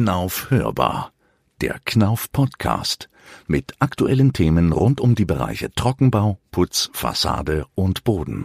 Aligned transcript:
Knauf 0.00 0.50
hörbar. 0.50 1.12
Der 1.60 1.78
Knauf 1.84 2.32
Podcast 2.32 3.10
mit 3.46 3.74
aktuellen 3.80 4.32
Themen 4.32 4.72
rund 4.72 4.98
um 4.98 5.14
die 5.14 5.26
Bereiche 5.26 5.70
Trockenbau, 5.74 6.38
Putz, 6.52 6.88
Fassade 6.94 7.66
und 7.74 8.02
Boden. 8.02 8.44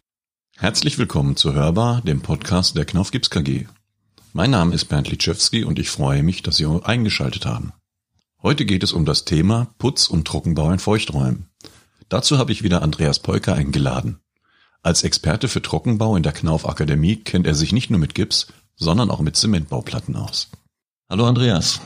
Herzlich 0.57 0.97
willkommen 0.97 1.37
zu 1.37 1.53
Hörbar, 1.53 2.01
dem 2.01 2.19
Podcast 2.19 2.75
der 2.75 2.83
Knauf 2.83 3.11
Gips 3.11 3.29
KG. 3.29 3.67
Mein 4.33 4.51
Name 4.51 4.75
ist 4.75 4.89
Bernd 4.89 5.09
Litschewski 5.09 5.63
und 5.63 5.79
ich 5.79 5.89
freue 5.89 6.23
mich, 6.23 6.43
dass 6.43 6.57
Sie 6.57 6.65
eingeschaltet 6.65 7.45
haben. 7.45 7.71
Heute 8.43 8.65
geht 8.65 8.83
es 8.83 8.91
um 8.91 9.05
das 9.05 9.23
Thema 9.23 9.73
Putz 9.77 10.07
und 10.09 10.27
Trockenbau 10.27 10.71
in 10.71 10.79
Feuchträumen. 10.79 11.47
Dazu 12.09 12.37
habe 12.37 12.51
ich 12.51 12.63
wieder 12.63 12.81
Andreas 12.81 13.19
Polker 13.19 13.53
eingeladen. 13.53 14.19
Als 14.83 15.03
Experte 15.03 15.47
für 15.47 15.61
Trockenbau 15.61 16.17
in 16.17 16.23
der 16.23 16.33
Knauf 16.33 16.67
Akademie 16.67 17.15
kennt 17.15 17.47
er 17.47 17.55
sich 17.55 17.71
nicht 17.71 17.91
nur 17.91 17.99
mit 18.01 18.13
Gips, 18.13 18.47
sondern 18.75 19.09
auch 19.09 19.21
mit 19.21 19.37
Zementbauplatten 19.37 20.17
aus. 20.17 20.49
Hallo 21.07 21.27
Andreas. 21.27 21.81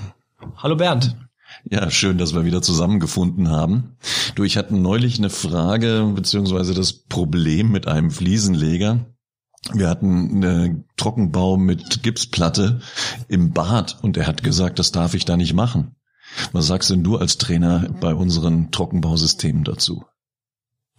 Hallo 0.55 0.77
Bernd. 0.77 1.17
Ja, 1.65 1.91
schön, 1.91 2.17
dass 2.17 2.33
wir 2.33 2.45
wieder 2.45 2.61
zusammengefunden 2.61 3.49
haben. 3.49 3.97
Du, 4.35 4.45
ich 4.45 4.55
hatte 4.55 4.73
neulich 4.73 5.17
eine 5.17 5.29
Frage 5.29 6.09
beziehungsweise 6.15 6.73
das 6.73 6.93
Problem 6.93 7.69
mit 7.69 7.85
einem 7.85 8.11
Fliesenleger. 8.11 9.05
Wir 9.73 9.89
hatten 9.89 10.41
einen 10.45 10.85
Trockenbau 10.95 11.57
mit 11.57 12.01
Gipsplatte 12.01 12.79
im 13.27 13.51
Bad 13.51 13.97
und 14.01 14.15
er 14.15 14.25
hat 14.25 14.41
gesagt, 14.41 14.79
das 14.79 14.93
darf 14.93 15.13
ich 15.13 15.25
da 15.25 15.35
nicht 15.35 15.53
machen. 15.53 15.97
Was 16.53 16.67
sagst 16.67 16.89
denn 16.89 17.03
du 17.03 17.17
als 17.17 17.37
Trainer 17.37 17.89
bei 17.99 18.15
unseren 18.15 18.71
Trockenbausystemen 18.71 19.65
dazu? 19.65 20.05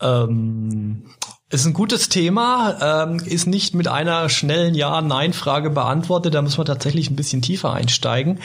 Ähm, 0.03 1.07
ist 1.51 1.67
ein 1.67 1.73
gutes 1.73 2.09
Thema, 2.09 3.05
ähm, 3.09 3.19
ist 3.19 3.49
nicht 3.49 3.75
mit 3.75 3.89
einer 3.89 4.29
schnellen 4.29 4.75
Ja-Nein-Frage 4.75 5.71
beantwortet. 5.71 6.35
Da 6.35 6.43
muss 6.43 6.57
man 6.57 6.67
tatsächlich 6.67 7.11
ein 7.11 7.17
bisschen 7.17 7.43
tiefer 7.43 7.73
einsteigen. 7.73 8.39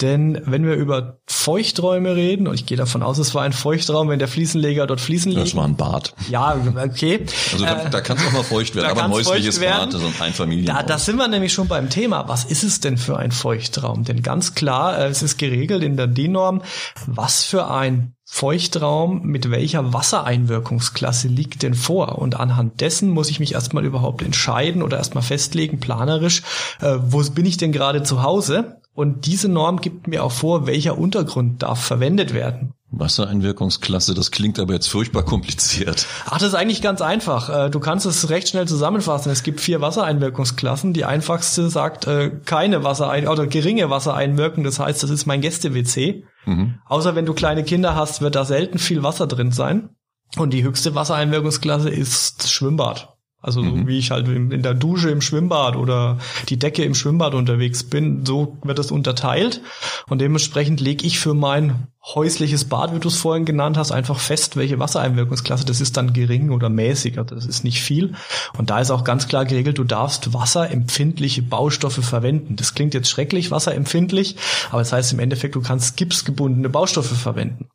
Denn 0.00 0.40
wenn 0.46 0.64
wir 0.64 0.74
über 0.74 1.18
Feuchträume 1.26 2.16
reden, 2.16 2.48
und 2.48 2.54
ich 2.54 2.64
gehe 2.64 2.78
davon 2.78 3.02
aus, 3.02 3.18
es 3.18 3.34
war 3.34 3.42
ein 3.42 3.52
Feuchtraum, 3.52 4.08
wenn 4.08 4.18
der 4.18 4.28
Fliesenleger 4.28 4.86
dort 4.86 5.02
Fliesen 5.02 5.32
legt. 5.32 5.48
Das 5.48 5.54
war 5.54 5.68
ein 5.68 5.76
Bad. 5.76 6.14
Ja, 6.30 6.56
okay. 6.82 7.26
Also 7.52 7.66
da, 7.66 7.90
da 7.90 8.00
kann 8.00 8.16
es 8.16 8.26
auch 8.26 8.32
mal 8.32 8.42
feucht 8.42 8.74
werden, 8.74 8.86
aber 8.86 9.04
ein 9.04 9.10
häusliches 9.10 9.60
Bad, 9.60 9.94
also 9.94 10.10
ein 10.18 10.32
Familienhaus. 10.32 10.80
Da, 10.80 10.86
da 10.86 10.98
sind 10.98 11.16
wir 11.16 11.28
nämlich 11.28 11.52
schon 11.52 11.68
beim 11.68 11.90
Thema. 11.90 12.26
Was 12.26 12.44
ist 12.44 12.62
es 12.62 12.80
denn 12.80 12.96
für 12.96 13.18
ein 13.18 13.32
Feuchtraum? 13.32 14.04
Denn 14.04 14.22
ganz 14.22 14.54
klar, 14.54 14.98
äh, 14.98 15.08
es 15.08 15.22
ist 15.22 15.36
geregelt 15.36 15.82
in 15.82 15.98
der 15.98 16.06
DIN-Norm, 16.06 16.62
was 17.06 17.44
für 17.44 17.70
ein 17.70 18.15
Feuchtraum 18.28 19.22
mit 19.22 19.50
welcher 19.50 19.92
Wassereinwirkungsklasse 19.92 21.28
liegt 21.28 21.62
denn 21.62 21.74
vor? 21.74 22.18
Und 22.18 22.38
anhand 22.38 22.80
dessen 22.80 23.08
muss 23.08 23.30
ich 23.30 23.40
mich 23.40 23.54
erstmal 23.54 23.84
überhaupt 23.84 24.20
entscheiden 24.20 24.82
oder 24.82 24.98
erstmal 24.98 25.22
festlegen, 25.22 25.78
planerisch, 25.78 26.42
äh, 26.80 26.98
wo 27.00 27.22
bin 27.30 27.46
ich 27.46 27.56
denn 27.56 27.72
gerade 27.72 28.02
zu 28.02 28.22
Hause? 28.22 28.80
Und 28.94 29.26
diese 29.26 29.48
Norm 29.48 29.80
gibt 29.80 30.08
mir 30.08 30.24
auch 30.24 30.32
vor, 30.32 30.66
welcher 30.66 30.98
Untergrund 30.98 31.62
darf 31.62 31.84
verwendet 31.84 32.34
werden. 32.34 32.72
Wassereinwirkungsklasse, 32.98 34.14
das 34.14 34.30
klingt 34.30 34.58
aber 34.58 34.74
jetzt 34.74 34.88
furchtbar 34.88 35.22
kompliziert. 35.22 36.06
Ach, 36.26 36.38
das 36.38 36.48
ist 36.48 36.54
eigentlich 36.54 36.82
ganz 36.82 37.00
einfach. 37.00 37.66
Äh, 37.66 37.70
du 37.70 37.80
kannst 37.80 38.06
es 38.06 38.30
recht 38.30 38.48
schnell 38.48 38.66
zusammenfassen. 38.66 39.30
Es 39.30 39.42
gibt 39.42 39.60
vier 39.60 39.80
Wassereinwirkungsklassen. 39.80 40.92
Die 40.92 41.04
einfachste 41.04 41.68
sagt 41.68 42.06
äh, 42.06 42.30
keine 42.44 42.84
Wasserein 42.84 43.28
oder 43.28 43.46
geringe 43.46 43.90
Wassereinwirkung. 43.90 44.64
Das 44.64 44.78
heißt, 44.78 45.02
das 45.02 45.10
ist 45.10 45.26
mein 45.26 45.40
Gäste-WC. 45.40 46.24
Mhm. 46.46 46.78
Außer 46.86 47.14
wenn 47.14 47.26
du 47.26 47.34
kleine 47.34 47.64
Kinder 47.64 47.94
hast, 47.94 48.20
wird 48.20 48.34
da 48.34 48.44
selten 48.44 48.78
viel 48.78 49.02
Wasser 49.02 49.26
drin 49.26 49.52
sein. 49.52 49.90
Und 50.36 50.50
die 50.50 50.64
höchste 50.64 50.94
Wassereinwirkungsklasse 50.94 51.90
ist 51.90 52.42
das 52.42 52.50
Schwimmbad. 52.50 53.15
Also 53.46 53.62
so 53.62 53.70
mhm. 53.70 53.86
wie 53.86 53.96
ich 53.96 54.10
halt 54.10 54.26
in 54.26 54.62
der 54.62 54.74
Dusche 54.74 55.08
im 55.08 55.20
Schwimmbad 55.20 55.76
oder 55.76 56.18
die 56.48 56.58
Decke 56.58 56.82
im 56.82 56.96
Schwimmbad 56.96 57.32
unterwegs 57.32 57.84
bin, 57.84 58.26
so 58.26 58.58
wird 58.64 58.80
das 58.80 58.90
unterteilt. 58.90 59.60
Und 60.08 60.20
dementsprechend 60.20 60.80
lege 60.80 61.06
ich 61.06 61.20
für 61.20 61.32
mein 61.32 61.86
häusliches 62.04 62.64
Bad, 62.64 62.92
wie 62.92 62.98
du 62.98 63.06
es 63.06 63.16
vorhin 63.16 63.44
genannt 63.44 63.76
hast, 63.76 63.92
einfach 63.92 64.18
fest, 64.18 64.56
welche 64.56 64.80
Wassereinwirkungsklasse. 64.80 65.64
Das 65.64 65.80
ist 65.80 65.96
dann 65.96 66.12
gering 66.12 66.50
oder 66.50 66.68
mäßig, 66.68 67.18
also 67.18 67.36
das 67.36 67.46
ist 67.46 67.62
nicht 67.62 67.80
viel. 67.80 68.14
Und 68.58 68.70
da 68.70 68.80
ist 68.80 68.90
auch 68.90 69.04
ganz 69.04 69.28
klar 69.28 69.44
geregelt, 69.44 69.78
du 69.78 69.84
darfst 69.84 70.34
wasserempfindliche 70.34 71.42
Baustoffe 71.42 72.04
verwenden. 72.04 72.56
Das 72.56 72.74
klingt 72.74 72.94
jetzt 72.94 73.08
schrecklich, 73.08 73.52
wasserempfindlich, 73.52 74.34
aber 74.70 74.80
das 74.80 74.92
heißt 74.92 75.12
im 75.12 75.20
Endeffekt, 75.20 75.54
du 75.54 75.60
kannst 75.60 75.96
gipsgebundene 75.96 76.68
Baustoffe 76.68 77.16
verwenden. 77.16 77.68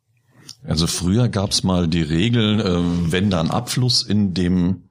Also 0.64 0.86
früher 0.86 1.30
gab 1.30 1.52
es 1.52 1.62
mal 1.62 1.88
die 1.88 2.02
Regel, 2.02 2.60
äh, 2.60 3.10
wenn 3.10 3.30
da 3.30 3.40
ein 3.40 3.50
Abfluss 3.50 4.02
in 4.02 4.34
dem 4.34 4.90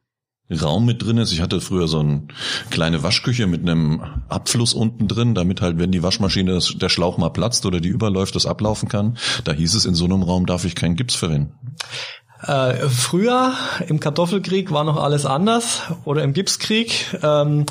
Raum 0.53 0.85
mit 0.85 1.03
drin 1.03 1.17
ist. 1.17 1.31
Ich 1.31 1.41
hatte 1.41 1.61
früher 1.61 1.87
so 1.87 1.99
eine 1.99 2.23
kleine 2.69 3.03
Waschküche 3.03 3.47
mit 3.47 3.61
einem 3.61 4.01
Abfluss 4.29 4.73
unten 4.73 5.07
drin, 5.07 5.35
damit 5.35 5.61
halt, 5.61 5.79
wenn 5.79 5.91
die 5.91 6.03
Waschmaschine 6.03 6.53
das, 6.53 6.73
der 6.77 6.89
Schlauch 6.89 7.17
mal 7.17 7.29
platzt 7.29 7.65
oder 7.65 7.79
die 7.79 7.89
überläuft, 7.89 8.35
das 8.35 8.45
ablaufen 8.45 8.89
kann. 8.89 9.17
Da 9.43 9.53
hieß 9.53 9.75
es, 9.75 9.85
in 9.85 9.95
so 9.95 10.05
einem 10.05 10.23
Raum 10.23 10.45
darf 10.45 10.65
ich 10.65 10.75
keinen 10.75 10.95
Gips 10.95 11.15
verwenden. 11.15 11.53
Äh, 12.43 12.89
früher 12.89 13.53
im 13.87 13.99
Kartoffelkrieg 13.99 14.71
war 14.71 14.83
noch 14.83 14.97
alles 14.97 15.25
anders 15.25 15.83
oder 16.05 16.23
im 16.23 16.33
Gipskrieg. 16.33 17.05
Ähm, 17.21 17.65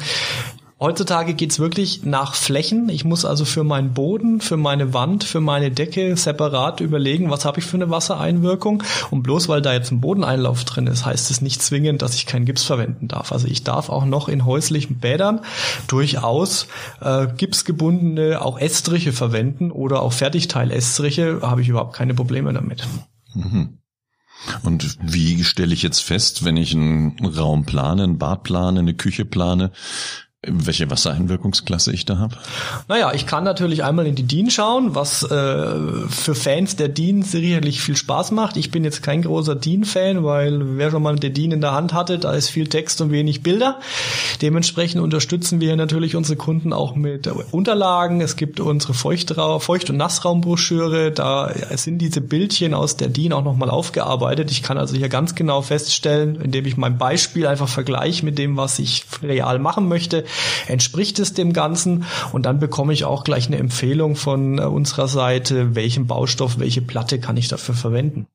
Heutzutage 0.83 1.35
geht's 1.35 1.59
wirklich 1.59 2.07
nach 2.07 2.35
Flächen. 2.35 2.89
Ich 2.89 3.05
muss 3.05 3.27
also 3.27 3.45
für 3.45 3.65
meinen 3.65 3.93
Boden, 3.93 4.41
für 4.41 4.57
meine 4.57 4.95
Wand, 4.95 5.25
für 5.25 5.43
meine 5.43 5.71
Decke 5.71 6.17
separat 6.17 6.81
überlegen, 6.81 7.29
was 7.29 7.45
habe 7.45 7.61
ich 7.61 7.67
für 7.67 7.77
eine 7.77 7.91
Wassereinwirkung. 7.91 8.83
Und 9.11 9.23
bloß 9.23 9.51
weil 9.51 9.61
da 9.61 9.75
jetzt 9.75 9.91
ein 9.91 10.01
Bodeneinlauf 10.01 10.65
drin 10.65 10.87
ist, 10.87 11.05
heißt 11.05 11.31
es 11.31 11.43
nicht 11.43 11.61
zwingend, 11.61 12.01
dass 12.01 12.15
ich 12.15 12.25
keinen 12.25 12.47
Gips 12.47 12.65
verwenden 12.65 13.09
darf. 13.09 13.31
Also 13.31 13.47
ich 13.47 13.63
darf 13.63 13.91
auch 13.91 14.07
noch 14.07 14.31
in 14.31 14.47
häuslichen 14.47 15.01
Bädern 15.01 15.43
durchaus 15.87 16.67
äh, 17.03 17.27
gipsgebundene 17.27 18.41
auch 18.41 18.59
Estriche 18.59 19.12
verwenden 19.12 19.71
oder 19.73 20.01
auch 20.01 20.15
Fertigteil-Estriche, 20.15 21.41
habe 21.43 21.61
ich 21.61 21.69
überhaupt 21.69 21.95
keine 21.95 22.15
Probleme 22.15 22.55
damit. 22.55 22.87
Mhm. 23.35 23.81
Und 24.62 24.97
wie 25.03 25.45
stelle 25.45 25.75
ich 25.75 25.83
jetzt 25.83 26.01
fest, 26.01 26.43
wenn 26.45 26.57
ich 26.57 26.75
einen 26.75 27.19
Raum 27.23 27.67
plane, 27.67 28.05
ein 28.05 28.17
Bad 28.17 28.45
plane, 28.45 28.81
eine 28.81 28.95
Küche 28.95 29.27
plane, 29.27 29.73
welche 30.47 30.91
Wassereinwirkungsklasse 30.91 31.93
ich 31.93 32.06
da 32.06 32.17
habe? 32.17 32.34
Naja, 32.89 33.12
ich 33.12 33.27
kann 33.27 33.45
natürlich 33.45 33.84
einmal 33.84 34.06
in 34.06 34.15
die 34.15 34.23
DIN 34.23 34.51
schauen, 34.51 34.95
was 34.95 35.23
äh, 35.23 35.75
für 36.09 36.34
Fans 36.34 36.77
der 36.77 36.89
DIN 36.89 37.23
sicherlich 37.23 37.83
viel 37.83 37.95
Spaß 37.95 38.31
macht. 38.31 38.56
Ich 38.56 38.71
bin 38.71 38.83
jetzt 38.83 39.03
kein 39.03 39.21
großer 39.21 39.55
DIN-Fan, 39.55 40.25
weil 40.25 40.79
wer 40.79 40.91
schon 40.91 41.03
mal 41.03 41.17
der 41.17 41.29
DIN 41.29 41.53
in 41.53 41.61
der 41.61 41.73
Hand 41.73 41.93
hatte, 41.93 42.19
da 42.19 42.33
ist 42.33 42.49
viel 42.49 42.69
Text 42.69 43.03
und 43.03 43.11
wenig 43.11 43.43
Bilder. 43.43 43.81
Dementsprechend 44.41 45.03
unterstützen 45.03 45.61
wir 45.61 45.77
natürlich 45.77 46.17
unsere 46.17 46.37
Kunden 46.37 46.73
auch 46.73 46.95
mit 46.95 47.27
Unterlagen. 47.50 48.23
Es 48.23 48.37
gibt 48.37 48.61
unsere 48.61 48.95
Feuchtraum, 48.95 49.61
Feucht- 49.61 49.91
und 49.91 49.99
Nassraumbroschüre. 49.99 51.12
Da 51.12 51.53
sind 51.77 51.99
diese 51.99 52.23
Bildchen 52.23 52.73
aus 52.73 52.97
der 52.97 53.09
DIN 53.09 53.34
auch 53.34 53.45
nochmal 53.45 53.69
aufgearbeitet. 53.69 54.50
Ich 54.50 54.62
kann 54.62 54.79
also 54.79 54.97
hier 54.97 55.11
ganz 55.11 55.34
genau 55.34 55.61
feststellen, 55.61 56.41
indem 56.41 56.65
ich 56.65 56.79
mein 56.79 56.97
Beispiel 56.97 57.47
einfach 57.47 57.69
vergleiche 57.69 58.25
mit 58.25 58.39
dem, 58.39 58.56
was 58.56 58.79
ich 58.79 59.05
real 59.23 59.59
machen 59.59 59.87
möchte, 59.87 60.25
entspricht 60.67 61.19
es 61.19 61.33
dem 61.33 61.53
Ganzen 61.53 62.05
und 62.33 62.47
dann 62.47 62.59
bekomme 62.59 62.93
ich 62.93 63.05
auch 63.05 63.25
gleich 63.25 63.47
eine 63.47 63.59
Empfehlung 63.59 64.17
von 64.17 64.59
äh, 64.59 64.63
unserer 64.63 65.09
Seite, 65.09 65.75
welchen 65.75 66.07
Baustoff, 66.07 66.59
welche 66.59 66.83
Platte 66.83 67.21
kann 67.21 67.37
ich 67.37 67.49
dafür 67.49 67.75
verwenden. 67.75 68.27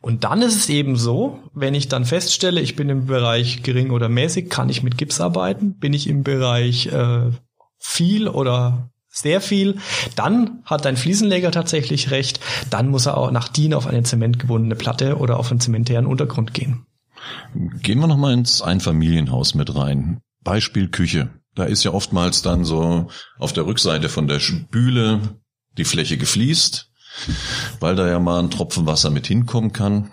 Und 0.00 0.24
dann 0.24 0.42
ist 0.42 0.56
es 0.56 0.68
eben 0.68 0.96
so, 0.96 1.40
wenn 1.52 1.74
ich 1.74 1.88
dann 1.88 2.04
feststelle, 2.04 2.60
ich 2.60 2.76
bin 2.76 2.88
im 2.88 3.06
Bereich 3.06 3.62
gering 3.62 3.90
oder 3.90 4.08
mäßig, 4.08 4.48
kann 4.50 4.68
ich 4.68 4.82
mit 4.82 4.98
Gips 4.98 5.20
arbeiten, 5.20 5.78
bin 5.78 5.92
ich 5.92 6.06
im 6.06 6.22
Bereich 6.22 6.86
äh, 6.86 7.30
viel 7.78 8.28
oder 8.28 8.90
sehr 9.08 9.40
viel, 9.40 9.78
dann 10.14 10.60
hat 10.64 10.84
dein 10.84 10.96
Fliesenleger 10.96 11.50
tatsächlich 11.50 12.10
recht, 12.10 12.38
dann 12.70 12.88
muss 12.88 13.06
er 13.06 13.16
auch 13.16 13.30
nach 13.30 13.48
DIN 13.48 13.74
auf 13.74 13.86
eine 13.86 14.02
zementgebundene 14.02 14.76
Platte 14.76 15.16
oder 15.16 15.38
auf 15.38 15.50
einen 15.50 15.60
zementären 15.60 16.06
Untergrund 16.06 16.52
gehen. 16.52 16.86
Gehen 17.82 17.98
wir 17.98 18.06
nochmal 18.06 18.34
ins 18.34 18.62
Einfamilienhaus 18.62 19.54
mit 19.54 19.74
rein. 19.74 20.20
Beispiel 20.46 20.88
Küche. 20.88 21.28
Da 21.56 21.64
ist 21.64 21.82
ja 21.82 21.92
oftmals 21.92 22.40
dann 22.42 22.64
so 22.64 23.08
auf 23.38 23.52
der 23.52 23.66
Rückseite 23.66 24.08
von 24.08 24.28
der 24.28 24.38
Spüle 24.38 25.20
die 25.76 25.84
Fläche 25.84 26.16
gefliest, 26.16 26.92
weil 27.80 27.96
da 27.96 28.06
ja 28.08 28.20
mal 28.20 28.38
ein 28.38 28.50
Tropfen 28.50 28.86
Wasser 28.86 29.10
mit 29.10 29.26
hinkommen 29.26 29.72
kann. 29.72 30.12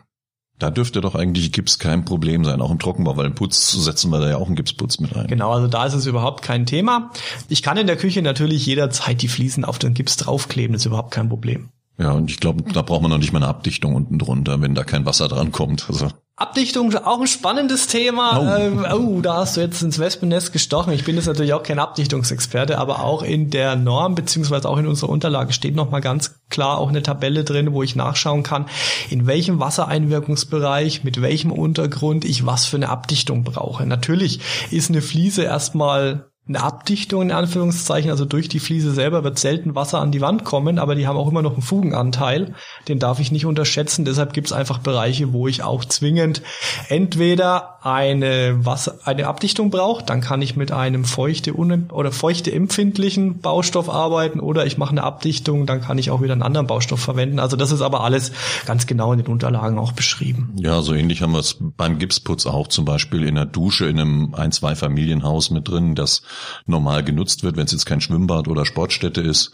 Da 0.58 0.72
dürfte 0.72 1.02
doch 1.02 1.14
eigentlich 1.14 1.52
Gips 1.52 1.78
kein 1.78 2.04
Problem 2.04 2.46
sein, 2.46 2.62
auch 2.62 2.72
im 2.72 2.80
Trockenbau, 2.80 3.16
weil 3.16 3.28
im 3.28 3.36
Putz 3.36 3.74
setzen 3.74 4.12
wir 4.12 4.20
da 4.20 4.30
ja 4.30 4.38
auch 4.38 4.48
einen 4.48 4.56
Gipsputz 4.56 5.00
mit 5.00 5.16
ein. 5.16 5.28
Genau, 5.28 5.52
also 5.52 5.68
da 5.68 5.86
ist 5.86 5.94
es 5.94 6.06
überhaupt 6.08 6.42
kein 6.42 6.66
Thema. 6.66 7.12
Ich 7.48 7.62
kann 7.62 7.78
in 7.78 7.88
der 7.88 7.98
Küche 7.98 8.22
natürlich 8.22 8.66
jederzeit 8.66 9.22
die 9.22 9.28
Fliesen 9.28 9.66
auf 9.66 9.78
den 9.78 9.94
Gips 9.94 10.18
draufkleben, 10.18 10.74
das 10.74 10.84
ist 10.84 10.88
überhaupt 10.88 11.12
kein 11.12 11.30
Problem. 11.30 11.70
Ja, 12.00 12.12
und 12.12 12.32
ich 12.32 12.40
glaube, 12.40 12.64
da 12.72 12.82
braucht 12.82 13.02
man 13.02 13.12
noch 13.12 13.20
nicht 13.20 13.34
mal 13.34 13.40
eine 13.40 13.50
Abdichtung 13.50 13.94
unten 13.94 14.18
drunter, 14.18 14.62
wenn 14.62 14.74
da 14.74 14.84
kein 14.84 15.06
Wasser 15.06 15.28
dran 15.28 15.52
kommt. 15.52 15.90
Also. 15.90 16.10
Abdichtung 16.36 16.96
auch 16.96 17.22
ein 17.22 17.28
spannendes 17.28 17.86
Thema. 17.86 18.40
Oh. 18.40 18.60
Ähm, 18.60 18.86
oh, 18.92 19.22
da 19.22 19.36
hast 19.36 19.56
du 19.56 19.62
jetzt 19.62 19.84
ins 19.84 20.00
Wespennest 20.00 20.52
gestochen. 20.52 20.92
Ich 20.92 21.04
bin 21.04 21.16
jetzt 21.16 21.28
natürlich 21.28 21.54
auch 21.54 21.62
kein 21.62 21.78
Abdichtungsexperte, 21.78 22.80
aber 22.80 23.04
auch 23.04 23.22
in 23.22 23.52
der 23.52 23.76
Norm 23.76 24.16
beziehungsweise 24.16 24.68
auch 24.68 24.78
in 24.78 24.88
unserer 24.88 25.12
Unterlage 25.12 25.54
steht 25.54 25.76
noch 25.76 25.92
mal 25.92 26.00
ganz 26.00 26.40
klar 26.50 26.80
auch 26.80 26.90
eine 26.90 27.04
Tabelle 27.04 27.44
drin, 27.44 27.72
wo 27.74 27.84
ich 27.84 27.96
nachschauen 27.96 28.42
kann, 28.42 28.66
in 29.12 29.28
welchem 29.28 29.60
Wassereinwirkungsbereich, 29.60 31.04
mit 31.04 31.22
welchem 31.22 31.52
Untergrund 31.52 32.26
ich 32.26 32.48
was 32.48 32.66
für 32.66 32.78
eine 32.78 32.90
Abdichtung 32.90 33.44
brauche. 33.44 33.86
Natürlich 33.86 34.40
ist 34.72 34.90
eine 34.90 35.04
Fliese 35.04 35.44
erstmal 35.44 36.33
eine 36.46 36.62
Abdichtung 36.62 37.22
in 37.22 37.32
Anführungszeichen, 37.32 38.12
also 38.12 38.26
durch 38.26 38.50
die 38.50 38.60
Fliese 38.60 38.92
selber 38.92 39.24
wird 39.24 39.40
selten 39.40 39.76
Wasser 39.76 40.02
an 40.02 40.12
die 40.12 40.20
Wand 40.20 40.44
kommen, 40.44 40.78
aber 40.78 40.94
die 40.94 41.08
haben 41.08 41.16
auch 41.16 41.30
immer 41.30 41.42
noch 41.42 41.54
einen 41.54 41.62
Fugenanteil, 41.62 42.54
den 42.90 43.00
darf 43.00 43.22
ich 43.22 43.32
nicht 43.32 43.46
unterschätzen, 43.46 44.04
deshalb 44.04 44.34
gibt 44.34 44.48
es 44.48 44.54
einfach 44.54 44.80
Bereiche, 44.80 45.32
wo 45.32 45.48
ich 45.48 45.64
auch 45.64 45.86
zwingend 45.86 46.42
entweder 46.90 47.86
eine 47.86 48.66
Wasser, 48.66 49.00
eine 49.06 49.28
Abdichtung 49.28 49.70
brauche, 49.70 50.04
dann 50.04 50.20
kann 50.20 50.42
ich 50.42 50.58
mit 50.58 50.74
einem 50.74 51.06
feuchte 51.06 51.54
oder 51.54 52.12
feuchte 52.12 52.52
empfindlichen 52.52 53.40
Baustoff 53.40 53.90
arbeiten 53.90 54.42
oder 54.42 54.66
ich 54.66 54.78
mache 54.78 54.92
eine 54.92 55.04
Abdichtung, 55.04 55.66
dann 55.66 55.80
kann 55.80 55.98
ich 55.98 56.12
auch 56.12 56.22
wieder 56.22 56.34
einen 56.34 56.44
anderen 56.44 56.68
Baustoff 56.68 57.00
verwenden. 57.00 57.40
Also 57.40 57.56
das 57.56 57.72
ist 57.72 57.82
aber 57.82 58.02
alles 58.02 58.34
ganz 58.66 58.86
genau 58.86 59.14
in 59.14 59.20
den 59.20 59.28
Unterlagen 59.28 59.78
auch 59.80 59.94
beschrieben. 59.94 60.56
Ja, 60.60 60.82
so 60.82 60.94
ähnlich 60.94 61.22
haben 61.22 61.32
wir 61.32 61.40
es 61.40 61.58
beim 61.60 62.00
Gipsputz 62.00 62.46
auch 62.46 62.68
zum 62.68 62.84
Beispiel 62.84 63.24
in 63.24 63.36
der 63.36 63.46
Dusche 63.46 63.86
in 63.86 64.00
einem 64.00 64.34
ein, 64.36 64.52
zwei 64.52 64.76
Familienhaus 64.76 65.50
mit 65.50 65.68
drin, 65.68 65.96
das 65.96 66.22
normal 66.66 67.04
genutzt 67.04 67.44
wird, 67.44 67.58
wenn 67.58 67.66
es 67.66 67.72
jetzt 67.72 67.86
kein 67.86 68.02
Schwimmbad 68.02 68.48
oder 68.48 68.66
Sportstätte 68.66 69.22
ist. 69.22 69.54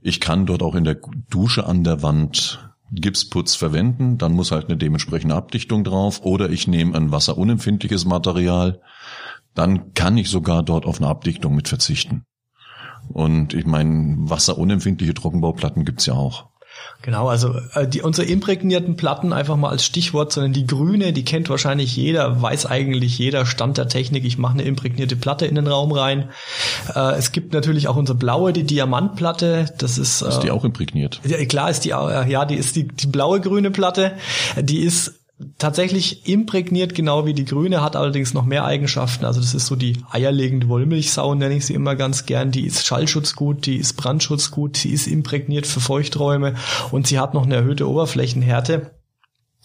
Ich 0.00 0.20
kann 0.20 0.46
dort 0.46 0.62
auch 0.62 0.74
in 0.74 0.84
der 0.84 0.98
Dusche 1.30 1.66
an 1.66 1.84
der 1.84 2.02
Wand 2.02 2.60
Gipsputz 2.92 3.56
verwenden, 3.56 4.18
dann 4.18 4.32
muss 4.32 4.52
halt 4.52 4.66
eine 4.66 4.76
dementsprechende 4.76 5.34
Abdichtung 5.34 5.82
drauf 5.82 6.22
oder 6.22 6.50
ich 6.50 6.68
nehme 6.68 6.96
ein 6.96 7.10
wasserunempfindliches 7.10 8.04
Material, 8.04 8.80
dann 9.54 9.94
kann 9.94 10.16
ich 10.16 10.30
sogar 10.30 10.62
dort 10.62 10.86
auf 10.86 10.98
eine 10.98 11.08
Abdichtung 11.08 11.54
mit 11.54 11.68
verzichten. 11.68 12.24
Und 13.08 13.54
ich 13.54 13.66
meine, 13.66 14.16
wasserunempfindliche 14.18 15.14
Trockenbauplatten 15.14 15.84
gibt's 15.84 16.06
ja 16.06 16.14
auch. 16.14 16.48
Genau, 17.02 17.28
also 17.28 17.54
äh, 17.74 17.86
die, 17.86 18.02
unsere 18.02 18.26
imprägnierten 18.26 18.96
Platten 18.96 19.32
einfach 19.32 19.56
mal 19.56 19.70
als 19.70 19.84
Stichwort, 19.84 20.32
sondern 20.32 20.52
die 20.52 20.66
grüne, 20.66 21.12
die 21.12 21.24
kennt 21.24 21.48
wahrscheinlich 21.48 21.94
jeder, 21.96 22.40
weiß 22.42 22.66
eigentlich 22.66 23.18
jeder 23.18 23.46
Stand 23.46 23.78
der 23.78 23.88
Technik. 23.88 24.24
Ich 24.24 24.38
mache 24.38 24.54
eine 24.54 24.62
imprägnierte 24.62 25.16
Platte 25.16 25.46
in 25.46 25.54
den 25.54 25.66
Raum 25.66 25.92
rein. 25.92 26.30
Äh, 26.94 27.16
es 27.16 27.32
gibt 27.32 27.52
natürlich 27.52 27.88
auch 27.88 27.96
unsere 27.96 28.18
blaue, 28.18 28.52
die 28.52 28.64
Diamantplatte. 28.64 29.66
Das 29.78 29.98
ist, 29.98 30.22
ist 30.22 30.40
die 30.40 30.48
äh, 30.48 30.50
auch 30.50 30.64
imprägniert? 30.64 31.20
Ja, 31.24 31.44
klar 31.44 31.70
ist 31.70 31.84
die, 31.84 31.90
äh, 31.90 32.30
ja, 32.30 32.44
die 32.44 32.56
ist 32.56 32.76
die, 32.76 32.88
die 32.88 33.06
blaue 33.06 33.40
grüne 33.40 33.70
Platte. 33.70 34.12
Die 34.60 34.80
ist 34.80 35.15
tatsächlich 35.58 36.28
imprägniert, 36.28 36.94
genau 36.94 37.26
wie 37.26 37.34
die 37.34 37.44
grüne, 37.44 37.82
hat 37.82 37.96
allerdings 37.96 38.32
noch 38.32 38.44
mehr 38.44 38.64
Eigenschaften. 38.64 39.24
Also 39.24 39.40
das 39.40 39.54
ist 39.54 39.66
so 39.66 39.76
die 39.76 40.02
eierlegende 40.10 40.68
Wollmilchsau, 40.68 41.34
nenne 41.34 41.56
ich 41.56 41.66
sie 41.66 41.74
immer 41.74 41.94
ganz 41.94 42.26
gern. 42.26 42.50
Die 42.50 42.66
ist 42.66 42.86
Schallschutzgut, 42.86 43.66
die 43.66 43.76
ist 43.76 43.94
Brandschutzgut, 43.94 44.76
sie 44.76 44.90
ist 44.90 45.06
imprägniert 45.06 45.66
für 45.66 45.80
Feuchträume 45.80 46.54
und 46.90 47.06
sie 47.06 47.18
hat 47.18 47.34
noch 47.34 47.44
eine 47.44 47.56
erhöhte 47.56 47.88
Oberflächenhärte. 47.88 48.92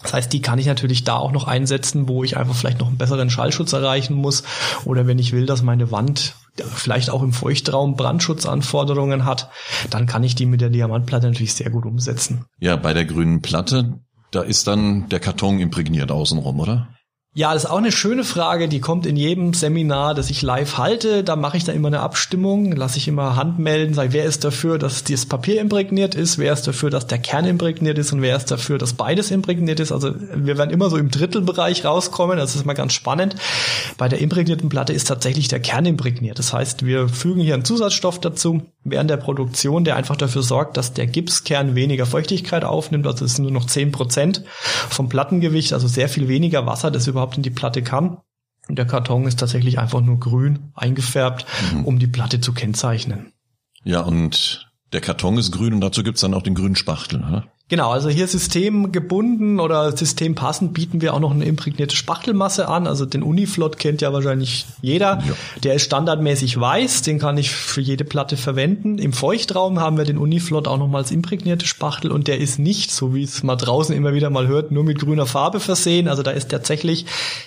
Das 0.01 0.13
heißt, 0.13 0.33
die 0.33 0.41
kann 0.41 0.59
ich 0.59 0.65
natürlich 0.65 1.03
da 1.03 1.15
auch 1.17 1.31
noch 1.31 1.47
einsetzen, 1.47 2.07
wo 2.07 2.23
ich 2.23 2.35
einfach 2.35 2.55
vielleicht 2.55 2.79
noch 2.79 2.87
einen 2.87 2.97
besseren 2.97 3.29
Schallschutz 3.29 3.71
erreichen 3.71 4.15
muss 4.15 4.43
oder 4.83 5.05
wenn 5.05 5.19
ich 5.19 5.31
will, 5.31 5.45
dass 5.45 5.61
meine 5.61 5.91
Wand 5.91 6.35
vielleicht 6.55 7.09
auch 7.09 7.21
im 7.21 7.33
Feuchtraum 7.33 7.95
Brandschutzanforderungen 7.95 9.25
hat, 9.25 9.49
dann 9.89 10.05
kann 10.05 10.23
ich 10.23 10.35
die 10.35 10.45
mit 10.45 10.59
der 10.59 10.69
Diamantplatte 10.69 11.27
natürlich 11.27 11.53
sehr 11.53 11.69
gut 11.69 11.85
umsetzen. 11.85 12.45
Ja, 12.59 12.75
bei 12.75 12.93
der 12.93 13.05
grünen 13.05 13.41
Platte, 13.41 13.99
da 14.31 14.41
ist 14.41 14.67
dann 14.67 15.09
der 15.09 15.19
Karton 15.19 15.59
imprägniert 15.59 16.11
außenrum, 16.11 16.59
oder? 16.59 16.87
Ja, 17.33 17.53
das 17.53 17.63
ist 17.63 17.69
auch 17.69 17.77
eine 17.77 17.93
schöne 17.93 18.25
Frage, 18.25 18.67
die 18.67 18.81
kommt 18.81 19.05
in 19.05 19.15
jedem 19.15 19.53
Seminar, 19.53 20.15
das 20.15 20.29
ich 20.29 20.41
live 20.41 20.77
halte. 20.77 21.23
Da 21.23 21.37
mache 21.37 21.55
ich 21.55 21.63
da 21.63 21.71
immer 21.71 21.87
eine 21.87 22.01
Abstimmung, 22.01 22.73
lasse 22.73 22.97
ich 22.97 23.07
immer 23.07 23.37
Handmelden, 23.37 23.93
sage, 23.93 24.11
wer 24.11 24.25
ist 24.25 24.43
dafür, 24.43 24.77
dass 24.77 25.05
das 25.05 25.25
Papier 25.25 25.61
imprägniert 25.61 26.13
ist, 26.13 26.39
wer 26.39 26.51
ist 26.51 26.63
dafür, 26.63 26.89
dass 26.89 27.07
der 27.07 27.19
Kern 27.19 27.45
imprägniert 27.45 27.97
ist 27.97 28.11
und 28.11 28.21
wer 28.21 28.35
ist 28.35 28.51
dafür, 28.51 28.77
dass 28.77 28.95
beides 28.95 29.31
imprägniert 29.31 29.79
ist. 29.79 29.93
Also 29.93 30.13
wir 30.13 30.57
werden 30.57 30.71
immer 30.71 30.89
so 30.89 30.97
im 30.97 31.09
Drittelbereich 31.09 31.85
rauskommen, 31.85 32.37
das 32.37 32.57
ist 32.57 32.65
mal 32.65 32.73
ganz 32.73 32.91
spannend. 32.91 33.37
Bei 33.97 34.09
der 34.09 34.19
imprägnierten 34.19 34.67
Platte 34.67 34.91
ist 34.91 35.07
tatsächlich 35.07 35.47
der 35.47 35.61
Kern 35.61 35.85
imprägniert. 35.85 36.37
Das 36.37 36.51
heißt, 36.51 36.85
wir 36.85 37.07
fügen 37.07 37.39
hier 37.39 37.53
einen 37.53 37.63
Zusatzstoff 37.63 38.19
dazu 38.19 38.63
während 38.83 39.09
der 39.09 39.17
Produktion, 39.17 39.83
der 39.83 39.95
einfach 39.95 40.15
dafür 40.15 40.43
sorgt, 40.43 40.77
dass 40.77 40.93
der 40.93 41.07
Gipskern 41.07 41.75
weniger 41.75 42.05
Feuchtigkeit 42.05 42.63
aufnimmt. 42.63 43.07
Also 43.07 43.25
es 43.25 43.35
sind 43.35 43.43
nur 43.43 43.51
noch 43.51 43.65
zehn 43.65 43.91
Prozent 43.91 44.43
vom 44.89 45.09
Plattengewicht, 45.09 45.73
also 45.73 45.87
sehr 45.87 46.09
viel 46.09 46.27
weniger 46.27 46.65
Wasser, 46.65 46.91
das 46.91 47.07
überhaupt 47.07 47.37
in 47.37 47.43
die 47.43 47.49
Platte 47.49 47.83
kann. 47.83 48.17
Und 48.67 48.77
der 48.77 48.85
Karton 48.85 49.25
ist 49.25 49.39
tatsächlich 49.39 49.79
einfach 49.79 50.01
nur 50.01 50.19
grün 50.19 50.71
eingefärbt, 50.75 51.45
mhm. 51.73 51.85
um 51.85 51.99
die 51.99 52.07
Platte 52.07 52.41
zu 52.41 52.53
kennzeichnen. 52.53 53.33
Ja, 53.83 54.01
und 54.01 54.71
der 54.93 55.01
Karton 55.01 55.37
ist 55.37 55.51
grün 55.51 55.73
und 55.73 55.81
dazu 55.81 56.03
gibt's 56.03 56.21
dann 56.21 56.33
auch 56.33 56.43
den 56.43 56.55
grünen 56.55 56.75
Spachtel. 56.75 57.19
Ne? 57.19 57.43
Genau, 57.71 57.91
also 57.91 58.09
hier 58.09 58.27
systemgebunden 58.27 59.61
oder 59.61 59.95
systempassend 59.95 60.73
bieten 60.73 60.99
wir 60.99 61.13
auch 61.13 61.21
noch 61.21 61.31
eine 61.31 61.45
imprägnierte 61.45 61.95
Spachtelmasse 61.95 62.67
an. 62.67 62.85
Also 62.85 63.05
den 63.05 63.23
Uniflot 63.23 63.77
kennt 63.77 64.01
ja 64.01 64.11
wahrscheinlich 64.11 64.65
jeder. 64.81 65.23
Ja. 65.25 65.33
Der 65.63 65.75
ist 65.75 65.83
standardmäßig 65.83 66.59
weiß, 66.59 67.01
den 67.03 67.17
kann 67.17 67.37
ich 67.37 67.49
für 67.51 67.79
jede 67.79 68.03
Platte 68.03 68.35
verwenden. 68.35 68.97
Im 68.97 69.13
Feuchtraum 69.13 69.79
haben 69.79 69.95
wir 69.95 70.03
den 70.03 70.17
Uniflot 70.17 70.67
auch 70.67 70.77
nochmal 70.77 71.03
als 71.03 71.11
imprägnierte 71.11 71.65
Spachtel 71.65 72.11
und 72.11 72.27
der 72.27 72.39
ist 72.39 72.59
nicht, 72.59 72.91
so 72.91 73.15
wie 73.15 73.23
es 73.23 73.41
mal 73.41 73.55
draußen 73.55 73.95
immer 73.95 74.13
wieder 74.13 74.29
mal 74.29 74.49
hört, 74.49 74.71
nur 74.71 74.83
mit 74.83 74.99
grüner 74.99 75.25
Farbe 75.25 75.61
versehen. 75.61 76.09
Also 76.09 76.23
da 76.23 76.31
ist 76.31 76.49
tatsächlich 76.49 77.05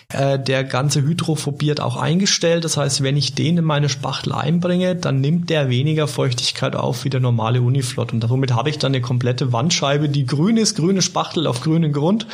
äh, 0.08 0.38
der 0.38 0.64
ganze 0.64 1.02
hydrophobiert 1.02 1.82
auch 1.82 1.98
eingestellt. 1.98 2.64
Das 2.64 2.78
heißt, 2.78 3.02
wenn 3.02 3.18
ich 3.18 3.34
den 3.34 3.58
in 3.58 3.64
meine 3.64 3.90
Spachtel 3.90 4.32
einbringe, 4.32 4.96
dann 4.96 5.20
nimmt 5.20 5.50
der 5.50 5.68
weniger 5.68 6.08
Feuchtigkeit 6.08 6.76
auf 6.76 7.04
wie 7.04 7.10
der 7.10 7.20
normale 7.20 7.60
Uniflot. 7.60 8.14
Und 8.14 8.26
somit 8.26 8.54
habe 8.54 8.70
ich 8.70 8.78
dann 8.78 8.92
eine 8.94 9.02
komplette 9.02 9.52
Wandscheibe, 9.52 10.13
die 10.14 10.26
grün 10.26 10.56
ist, 10.56 10.76
grüne 10.76 11.02
Spachtel 11.02 11.46
auf 11.46 11.60
grünen 11.60 11.92
Grund 11.92 12.26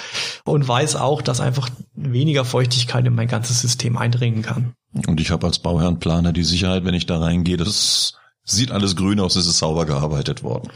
und 0.44 0.67
weiß 0.67 0.97
auch, 0.97 1.23
dass 1.23 1.41
einfach 1.41 1.69
weniger 1.94 2.44
Feuchtigkeit 2.44 3.06
in 3.06 3.15
mein 3.15 3.29
ganzes 3.29 3.61
System 3.61 3.97
eindringen 3.97 4.43
kann. 4.43 4.75
Und 5.06 5.21
ich 5.21 5.31
habe 5.31 5.47
als 5.47 5.59
Bauherrenplaner 5.59 6.32
die 6.32 6.44
Sicherheit, 6.44 6.85
wenn 6.85 6.94
ich 6.94 7.06
da 7.06 7.19
reingehe, 7.19 7.56
das 7.56 8.15
sieht 8.44 8.71
alles 8.71 8.97
grün 8.97 9.21
aus, 9.21 9.37
es 9.37 9.47
ist 9.47 9.59
sauber 9.59 9.87
gearbeitet 9.87 10.43
worden. 10.43 10.71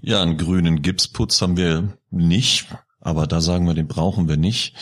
Ja, 0.00 0.22
einen 0.22 0.38
grünen 0.38 0.82
Gipsputz 0.82 1.42
haben 1.42 1.56
wir 1.56 1.98
nicht, 2.10 2.66
aber 3.00 3.26
da 3.26 3.40
sagen 3.40 3.66
wir, 3.66 3.74
den 3.74 3.88
brauchen 3.88 4.28
wir 4.28 4.36
nicht. 4.36 4.74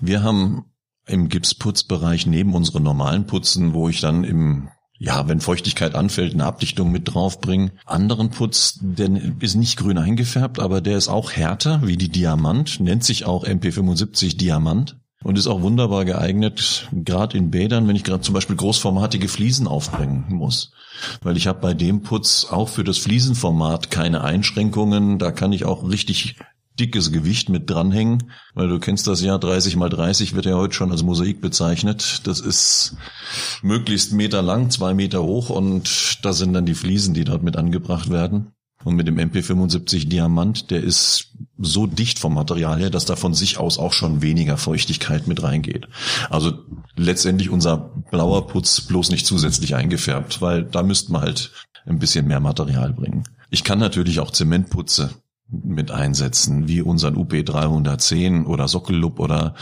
Wir 0.00 0.22
haben 0.22 0.64
im 1.06 1.28
Gipsputzbereich 1.28 2.26
neben 2.26 2.54
unseren 2.54 2.82
normalen 2.82 3.26
Putzen, 3.26 3.74
wo 3.74 3.88
ich 3.88 4.00
dann 4.00 4.24
im 4.24 4.68
ja, 5.02 5.26
wenn 5.26 5.40
Feuchtigkeit 5.40 5.96
anfällt, 5.96 6.32
eine 6.32 6.44
Abdichtung 6.44 6.92
mit 6.92 7.12
draufbringen. 7.12 7.72
Anderen 7.86 8.30
Putz, 8.30 8.78
der 8.80 9.10
ist 9.40 9.56
nicht 9.56 9.76
grün 9.76 9.98
eingefärbt, 9.98 10.60
aber 10.60 10.80
der 10.80 10.96
ist 10.96 11.08
auch 11.08 11.32
härter 11.32 11.80
wie 11.84 11.96
die 11.96 12.08
Diamant, 12.08 12.78
nennt 12.78 13.02
sich 13.02 13.26
auch 13.26 13.44
MP75 13.44 14.36
Diamant 14.36 14.96
und 15.24 15.38
ist 15.38 15.48
auch 15.48 15.60
wunderbar 15.60 16.04
geeignet, 16.04 16.88
gerade 16.92 17.36
in 17.36 17.50
Bädern, 17.50 17.88
wenn 17.88 17.96
ich 17.96 18.04
gerade 18.04 18.20
zum 18.20 18.34
Beispiel 18.34 18.54
großformatige 18.54 19.26
Fliesen 19.26 19.66
aufbringen 19.66 20.26
muss. 20.28 20.70
Weil 21.20 21.36
ich 21.36 21.48
habe 21.48 21.58
bei 21.58 21.74
dem 21.74 22.02
Putz 22.02 22.46
auch 22.48 22.68
für 22.68 22.84
das 22.84 22.98
Fliesenformat 22.98 23.90
keine 23.90 24.22
Einschränkungen. 24.22 25.18
Da 25.18 25.32
kann 25.32 25.52
ich 25.52 25.64
auch 25.64 25.88
richtig 25.88 26.36
dickes 26.78 27.12
Gewicht 27.12 27.48
mit 27.48 27.68
dranhängen, 27.68 28.30
weil 28.54 28.68
du 28.68 28.78
kennst 28.78 29.06
das 29.06 29.22
ja, 29.22 29.38
30 29.38 29.76
mal 29.76 29.88
30 29.88 30.34
wird 30.34 30.46
ja 30.46 30.54
heute 30.54 30.74
schon 30.74 30.90
als 30.90 31.02
Mosaik 31.02 31.40
bezeichnet. 31.40 32.22
Das 32.24 32.40
ist 32.40 32.96
möglichst 33.62 34.12
Meter 34.12 34.42
lang, 34.42 34.70
zwei 34.70 34.94
Meter 34.94 35.22
hoch 35.22 35.50
und 35.50 36.18
da 36.22 36.32
sind 36.32 36.52
dann 36.52 36.66
die 36.66 36.74
Fliesen, 36.74 37.14
die 37.14 37.24
dort 37.24 37.42
mit 37.42 37.56
angebracht 37.56 38.10
werden. 38.10 38.52
Und 38.84 38.96
mit 38.96 39.06
dem 39.06 39.18
MP75 39.18 40.08
Diamant, 40.08 40.70
der 40.72 40.82
ist 40.82 41.28
so 41.56 41.86
dicht 41.86 42.18
vom 42.18 42.34
Material 42.34 42.80
her, 42.80 42.90
dass 42.90 43.04
da 43.04 43.14
von 43.14 43.32
sich 43.32 43.58
aus 43.58 43.78
auch 43.78 43.92
schon 43.92 44.22
weniger 44.22 44.56
Feuchtigkeit 44.56 45.28
mit 45.28 45.42
reingeht. 45.42 45.86
Also 46.30 46.52
letztendlich 46.96 47.50
unser 47.50 47.76
blauer 48.10 48.48
Putz 48.48 48.80
bloß 48.80 49.10
nicht 49.10 49.24
zusätzlich 49.24 49.76
eingefärbt, 49.76 50.40
weil 50.40 50.64
da 50.64 50.82
müsste 50.82 51.12
man 51.12 51.22
halt 51.22 51.52
ein 51.86 52.00
bisschen 52.00 52.26
mehr 52.26 52.40
Material 52.40 52.92
bringen. 52.92 53.24
Ich 53.50 53.62
kann 53.64 53.78
natürlich 53.78 54.18
auch 54.18 54.30
Zementputze 54.30 55.21
mit 55.74 55.90
einsetzen, 55.90 56.68
wie 56.68 56.82
unseren 56.82 57.16
UP 57.16 57.32
310 57.32 58.46
oder 58.46 58.68
Sockellup 58.68 59.18
oder 59.18 59.54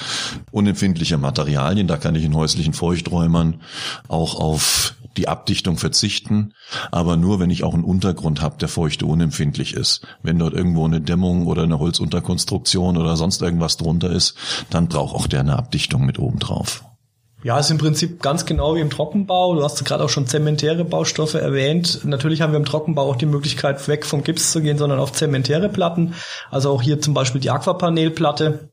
unempfindliche 0.50 1.18
Materialien. 1.18 1.86
Da 1.86 1.96
kann 1.96 2.14
ich 2.14 2.24
in 2.24 2.34
häuslichen 2.34 2.72
Feuchträumern 2.72 3.60
auch 4.08 4.38
auf 4.38 4.94
die 5.16 5.28
Abdichtung 5.28 5.76
verzichten, 5.76 6.54
aber 6.90 7.16
nur, 7.16 7.40
wenn 7.40 7.50
ich 7.50 7.64
auch 7.64 7.74
einen 7.74 7.84
Untergrund 7.84 8.40
habe, 8.40 8.58
der 8.58 8.68
feuchte 8.68 9.06
unempfindlich 9.06 9.74
ist. 9.74 10.06
Wenn 10.22 10.38
dort 10.38 10.54
irgendwo 10.54 10.84
eine 10.84 11.00
Dämmung 11.00 11.46
oder 11.46 11.64
eine 11.64 11.78
Holzunterkonstruktion 11.78 12.96
oder 12.96 13.16
sonst 13.16 13.42
irgendwas 13.42 13.76
drunter 13.76 14.10
ist, 14.10 14.36
dann 14.70 14.88
braucht 14.88 15.14
auch 15.14 15.26
der 15.26 15.40
eine 15.40 15.56
Abdichtung 15.56 16.06
mit 16.06 16.18
oben 16.18 16.38
drauf. 16.38 16.84
Ja, 17.42 17.58
ist 17.58 17.70
im 17.70 17.78
Prinzip 17.78 18.20
ganz 18.20 18.44
genau 18.44 18.74
wie 18.74 18.80
im 18.80 18.90
Trockenbau. 18.90 19.54
Du 19.54 19.64
hast 19.64 19.82
gerade 19.84 20.04
auch 20.04 20.10
schon 20.10 20.26
zementäre 20.26 20.84
Baustoffe 20.84 21.34
erwähnt. 21.34 22.00
Natürlich 22.04 22.42
haben 22.42 22.52
wir 22.52 22.58
im 22.58 22.66
Trockenbau 22.66 23.08
auch 23.08 23.16
die 23.16 23.26
Möglichkeit, 23.26 23.88
weg 23.88 24.04
vom 24.04 24.22
Gips 24.22 24.52
zu 24.52 24.60
gehen, 24.60 24.76
sondern 24.76 24.98
auf 24.98 25.12
zementäre 25.12 25.70
Platten. 25.70 26.14
Also 26.50 26.70
auch 26.70 26.82
hier 26.82 27.00
zum 27.00 27.14
Beispiel 27.14 27.40
die 27.40 27.50
Aquapanelplatte. 27.50 28.68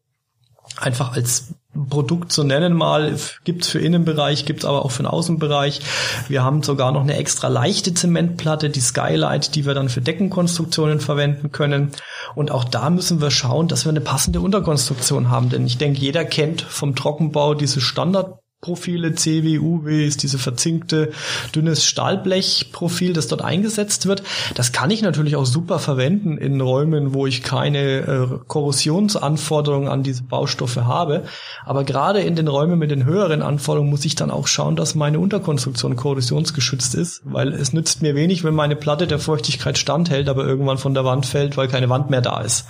Einfach 0.76 1.16
als 1.16 1.54
Produkt 1.90 2.34
zu 2.34 2.44
nennen 2.44 2.74
mal, 2.74 3.16
gibt's 3.46 3.70
für 3.70 3.80
Innenbereich, 3.80 4.46
gibt's 4.46 4.66
aber 4.66 4.84
auch 4.84 4.92
für 4.92 5.04
den 5.04 5.08
Außenbereich. 5.08 5.80
Wir 6.28 6.44
haben 6.44 6.62
sogar 6.62 6.92
noch 6.92 7.02
eine 7.02 7.16
extra 7.16 7.48
leichte 7.48 7.94
Zementplatte, 7.94 8.70
die 8.70 8.82
Skylight, 8.82 9.56
die 9.56 9.66
wir 9.66 9.76
dann 9.76 9.88
für 9.88 10.02
Deckenkonstruktionen 10.02 11.00
verwenden 11.00 11.54
können. 11.54 11.92
Und 12.36 12.52
auch 12.52 12.66
da 12.66 12.90
müssen 12.90 13.22
wir 13.22 13.32
schauen, 13.32 13.70
dass 13.70 13.86
wir 13.86 13.92
eine 13.92 14.02
passende 14.02 14.42
Unterkonstruktion 14.42 15.30
haben. 15.30 15.50
Denn 15.50 15.66
ich 15.66 15.78
denke, 15.78 16.02
jeder 16.02 16.26
kennt 16.26 16.62
vom 16.62 16.96
Trockenbau 16.96 17.54
diese 17.54 17.80
Standard 17.80 18.40
Profile, 18.60 19.14
CW, 19.14 19.60
UW 19.60 20.04
ist 20.04 20.24
diese 20.24 20.40
verzinkte, 20.40 21.12
dünnes 21.54 21.86
Stahlblechprofil, 21.86 23.14
das 23.14 23.28
dort 23.28 23.44
eingesetzt 23.44 24.08
wird. 24.08 24.24
Das 24.56 24.72
kann 24.72 24.90
ich 24.90 25.04
natürlich 25.04 25.36
auch 25.36 25.46
super 25.46 25.78
verwenden 25.78 26.40
in 26.40 26.60
Räumen, 26.60 27.14
wo 27.14 27.28
ich 27.28 27.44
keine 27.44 27.80
äh, 27.80 28.28
Korrosionsanforderungen 28.48 29.88
an 29.88 30.02
diese 30.02 30.24
Baustoffe 30.24 30.86
habe. 30.86 31.26
Aber 31.66 31.84
gerade 31.84 32.22
in 32.22 32.36
den 32.36 32.48
Räumen 32.48 32.80
mit 32.80 32.90
den 32.90 33.06
höheren 33.06 33.44
Anforderungen 33.44 33.92
muss 33.92 34.06
ich 34.06 34.16
dann 34.16 34.32
auch 34.32 34.48
schauen, 34.48 34.76
dass 34.76 34.96
meine 34.96 35.20
Unterkonstruktion 35.20 35.96
korrosionsgeschützt 35.96 36.96
ist, 36.96 37.22
weil 37.26 37.54
es 37.54 37.74
nützt 37.74 38.02
mir 38.02 38.16
wenig, 38.16 38.44
wenn 38.44 38.56
meine 38.56 38.76
Platte 38.76 39.06
der 39.06 39.20
Feuchtigkeit 39.20 39.78
standhält, 39.78 40.30
aber 40.30 40.46
irgendwann 40.46 40.80
von 40.80 40.96
der 40.96 41.06
Wand 41.06 41.28
fällt, 41.28 41.58
weil 41.58 41.68
keine 41.68 41.90
Wand 41.90 42.10
mehr 42.10 42.22
da 42.22 42.42
ist. 42.42 42.66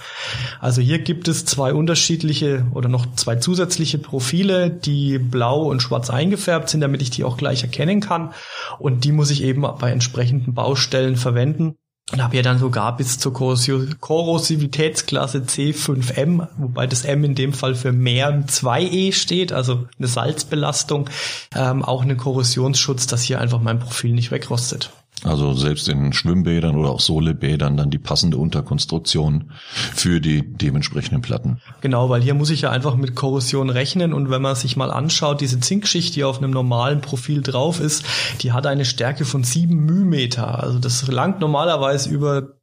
Also 0.59 0.81
hier 0.81 0.99
gibt 0.99 1.29
es 1.29 1.45
zwei 1.45 1.73
unterschiedliche 1.73 2.65
oder 2.73 2.89
noch 2.89 3.05
zwei 3.15 3.37
zusätzliche 3.37 3.99
Profile, 3.99 4.69
die 4.69 5.17
blau 5.17 5.63
und 5.63 5.76
schwarz 5.79 6.09
eingefärbt 6.09 6.69
sind, 6.69 6.81
damit 6.81 7.01
ich 7.01 7.09
die 7.09 7.23
auch 7.23 7.37
gleich 7.37 7.63
erkennen 7.63 8.01
kann. 8.01 8.33
Und 8.79 9.03
die 9.03 9.11
muss 9.11 9.31
ich 9.31 9.43
eben 9.43 9.61
bei 9.61 9.91
entsprechenden 9.91 10.53
Baustellen 10.53 11.15
verwenden. 11.15 11.75
Und 12.13 12.23
habe 12.23 12.37
ja 12.37 12.41
dann 12.41 12.57
sogar 12.57 12.95
bis 12.95 13.19
zur 13.19 13.33
Korrosivitätsklasse 13.33 15.39
C5M, 15.39 16.47
wobei 16.57 16.87
das 16.87 17.03
M 17.03 17.25
in 17.25 17.35
dem 17.35 17.51
Fall 17.51 17.75
für 17.75 17.91
mehr 17.91 18.45
2E 18.47 19.11
steht, 19.11 19.51
also 19.51 19.89
eine 19.97 20.07
Salzbelastung, 20.07 21.09
ähm, 21.53 21.83
auch 21.83 22.03
einen 22.03 22.15
Korrosionsschutz, 22.15 23.07
dass 23.07 23.23
hier 23.23 23.41
einfach 23.41 23.59
mein 23.59 23.79
Profil 23.79 24.13
nicht 24.13 24.31
wegrostet. 24.31 24.93
Also 25.23 25.53
selbst 25.53 25.87
in 25.89 26.13
Schwimmbädern 26.13 26.75
oder 26.75 26.89
auch 26.89 26.99
Solebädern 26.99 27.75
dann 27.75 27.89
die 27.89 27.97
passende 27.97 28.37
Unterkonstruktion 28.37 29.51
für 29.95 30.21
die 30.21 30.43
dementsprechenden 30.43 31.21
Platten. 31.21 31.59
Genau, 31.81 32.09
weil 32.09 32.21
hier 32.21 32.35
muss 32.35 32.51
ich 32.51 32.61
ja 32.61 32.69
einfach 32.69 32.95
mit 32.95 33.15
Korrosion 33.15 33.69
rechnen 33.69 34.13
und 34.13 34.29
wenn 34.29 34.41
man 34.41 34.55
sich 34.55 34.77
mal 34.77 34.91
anschaut, 34.91 35.41
diese 35.41 35.59
Zinkschicht, 35.59 36.15
die 36.15 36.23
auf 36.23 36.37
einem 36.37 36.51
normalen 36.51 37.01
Profil 37.01 37.41
drauf 37.41 37.79
ist, 37.79 38.05
die 38.41 38.51
hat 38.51 38.67
eine 38.67 38.85
Stärke 38.85 39.25
von 39.25 39.43
sieben 39.43 39.85
Mühmeter. 39.85 40.63
Also 40.63 40.77
das 40.77 41.07
langt 41.07 41.39
normalerweise 41.39 42.09
über 42.09 42.56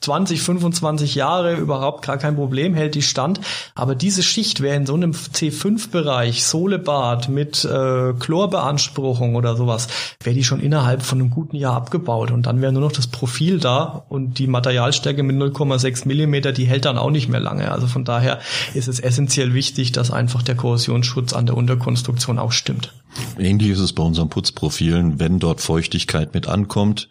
20, 0.00 0.40
25 0.40 1.14
Jahre 1.14 1.56
überhaupt 1.56 2.06
gar 2.06 2.16
kein 2.16 2.34
Problem, 2.34 2.74
hält 2.74 2.94
die 2.94 3.02
stand. 3.02 3.40
Aber 3.74 3.94
diese 3.94 4.22
Schicht 4.22 4.62
wäre 4.62 4.76
in 4.76 4.86
so 4.86 4.94
einem 4.94 5.12
C5-Bereich, 5.12 6.44
Sohlebad 6.44 7.28
mit 7.28 7.64
äh, 7.64 8.14
Chlorbeanspruchung 8.14 9.34
oder 9.34 9.56
sowas, 9.56 9.88
wäre 10.22 10.34
die 10.34 10.44
schon 10.44 10.60
innerhalb 10.60 11.02
von 11.02 11.20
einem 11.20 11.30
guten 11.30 11.56
Jahr 11.56 11.74
abgebaut. 11.74 12.30
Und 12.30 12.46
dann 12.46 12.62
wäre 12.62 12.72
nur 12.72 12.82
noch 12.82 12.92
das 12.92 13.08
Profil 13.08 13.58
da 13.58 14.04
und 14.08 14.38
die 14.38 14.46
Materialstärke 14.46 15.22
mit 15.22 15.36
0,6 15.36 16.08
Millimeter, 16.08 16.52
die 16.52 16.64
hält 16.64 16.86
dann 16.86 16.96
auch 16.96 17.10
nicht 17.10 17.28
mehr 17.28 17.40
lange. 17.40 17.70
Also 17.70 17.86
von 17.86 18.04
daher 18.04 18.38
ist 18.72 18.88
es 18.88 19.00
essentiell 19.00 19.52
wichtig, 19.52 19.92
dass 19.92 20.10
einfach 20.10 20.42
der 20.42 20.54
Korrosionsschutz 20.54 21.34
an 21.34 21.44
der 21.46 21.56
Unterkonstruktion 21.56 22.38
auch 22.38 22.52
stimmt. 22.52 22.94
Ähnlich 23.38 23.70
ist 23.70 23.80
es 23.80 23.92
bei 23.92 24.02
unseren 24.02 24.28
Putzprofilen. 24.28 25.18
Wenn 25.18 25.38
dort 25.38 25.60
Feuchtigkeit 25.60 26.34
mit 26.34 26.46
ankommt, 26.46 27.08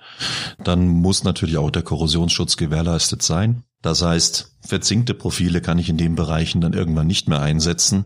dann 0.64 0.88
muss 0.88 1.24
natürlich 1.24 1.58
auch 1.58 1.72
der 1.72 1.84
Korrosionsschutz 1.84 2.58
gewährleistet 2.58 3.22
sein. 3.22 3.64
Das 3.82 4.02
heißt, 4.02 4.58
verzinkte 4.62 5.14
Profile 5.14 5.62
kann 5.62 5.80
ich 5.80 5.90
in 5.90 5.98
den 5.98 6.16
Bereichen 6.16 6.60
dann 6.60 6.74
irgendwann 6.74 7.08
nicht 7.08 7.30
mehr 7.30 7.42
einsetzen. 7.42 8.06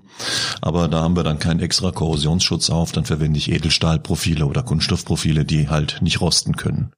Aber 0.62 0.88
da 0.88 1.02
haben 1.02 1.16
wir 1.16 1.24
dann 1.24 1.40
keinen 1.40 1.60
extra 1.60 1.92
Korrosionsschutz 1.92 2.70
auf. 2.70 2.92
Dann 2.92 3.06
verwende 3.06 3.40
ich 3.40 3.52
Edelstahlprofile 3.52 4.46
oder 4.46 4.62
Kunststoffprofile, 4.62 5.46
die 5.46 5.70
halt 5.70 6.00
nicht 6.02 6.22
rosten 6.22 6.56
können. 6.56 6.94